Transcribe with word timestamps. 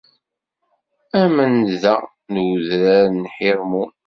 Am 1.21 1.35
nnda 1.53 1.95
n 2.31 2.33
udrar 2.49 3.07
n 3.21 3.23
Ḥirmun. 3.35 3.91